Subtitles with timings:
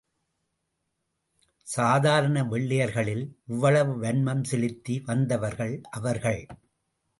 [1.67, 6.45] சாதாரண வெள்ளையர்களில் இவ்வளவு வன்மம் செலுத்தி வந்தவர்கள் அவர்கள்.